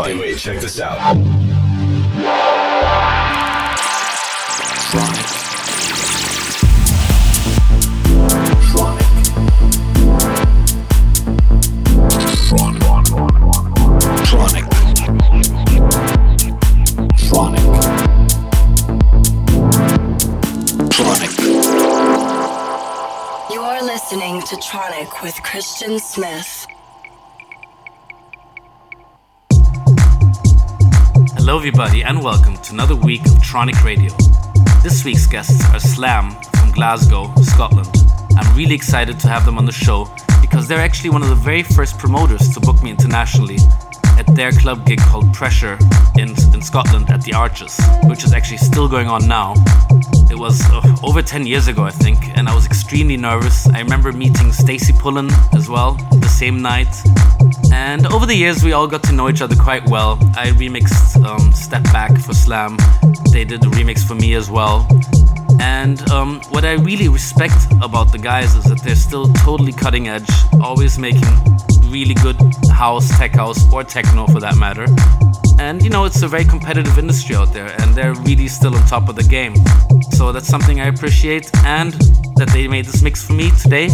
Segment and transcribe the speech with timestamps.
[0.00, 0.96] Hey, wait, check this out.
[14.24, 14.64] Tronic.
[17.18, 17.64] Tronic.
[20.88, 21.32] Tronic.
[23.52, 26.66] You are listening to Tronic with Christian Smith.
[31.52, 34.10] Hello, everybody, and welcome to another week of Tronic Radio.
[34.82, 37.90] This week's guests are Slam from Glasgow, Scotland.
[38.38, 40.08] I'm really excited to have them on the show
[40.40, 43.58] because they're actually one of the very first promoters to book me internationally
[44.28, 45.76] at their club gig called Pressure
[46.16, 49.54] in, in Scotland at the Arches, which is actually still going on now.
[50.30, 53.66] It was uh, over 10 years ago, I think, and I was extremely nervous.
[53.68, 56.94] I remember meeting Stacey Pullen as well the same night.
[57.72, 60.18] And over the years, we all got to know each other quite well.
[60.36, 62.76] I remixed um, Step Back for Slam,
[63.32, 64.86] they did the remix for me as well.
[65.60, 70.08] And um, what I really respect about the guys is that they're still totally cutting
[70.08, 71.34] edge, always making
[71.92, 72.36] really good
[72.70, 74.86] house, tech house, or techno for that matter.
[75.60, 78.84] And you know, it's a very competitive industry out there, and they're really still on
[78.86, 79.54] top of the game.
[80.12, 81.92] So that's something I appreciate, and
[82.36, 83.88] that they made this mix for me today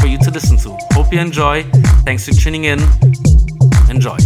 [0.00, 0.76] for you to listen to.
[0.92, 1.62] Hope you enjoy.
[2.04, 2.80] Thanks for tuning in.
[3.88, 4.18] Enjoy.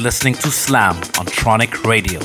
[0.00, 2.20] You're listening to Slam on Tronic Radio.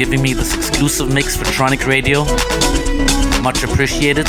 [0.00, 2.24] Giving me this exclusive mix for Tronic Radio.
[3.42, 4.24] Much appreciated.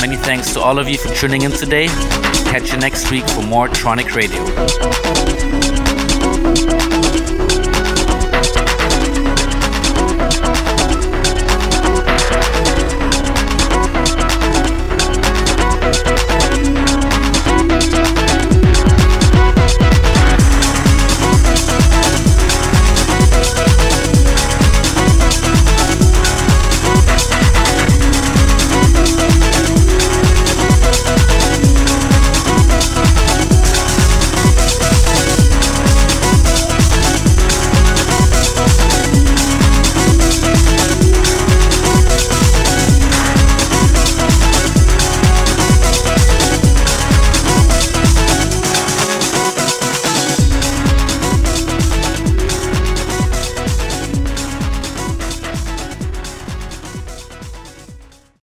[0.00, 1.88] Many thanks to all of you for tuning in today.
[2.48, 4.42] Catch you next week for more Tronic Radio.